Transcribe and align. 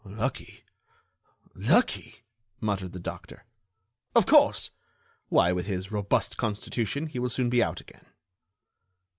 "Lucky... 0.03 0.63
lucky...." 1.53 2.23
muttered 2.59 2.91
the 2.91 2.97
doctor. 2.97 3.45
"Of 4.15 4.25
course! 4.25 4.71
Why, 5.29 5.51
with 5.51 5.67
his 5.67 5.91
robust 5.91 6.37
constitution 6.37 7.05
he 7.05 7.19
will 7.19 7.29
soon 7.29 7.51
be 7.51 7.61
out 7.61 7.81
again." 7.81 8.07